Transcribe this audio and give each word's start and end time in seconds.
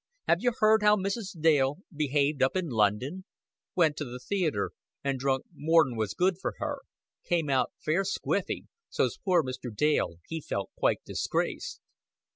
Have 0.27 0.41
you 0.41 0.51
heard 0.57 0.81
how 0.81 0.95
Mrs. 0.95 1.39
Dale 1.39 1.77
behaved 1.95 2.41
up 2.41 2.55
in 2.55 2.69
London? 2.69 3.23
Went 3.75 3.95
to 3.97 4.03
the 4.03 4.17
theater, 4.17 4.71
and 5.03 5.19
drunk 5.19 5.45
more'n 5.55 5.95
was 5.95 6.15
good 6.15 6.39
for 6.41 6.55
her. 6.57 6.79
Came 7.23 7.51
out 7.51 7.71
fair 7.77 8.03
squiffy 8.03 8.65
so's 8.89 9.19
poor 9.23 9.43
Mr. 9.43 9.69
Dale, 9.71 10.15
he 10.27 10.41
felt 10.41 10.71
quite 10.75 11.03
disgraced." 11.05 11.81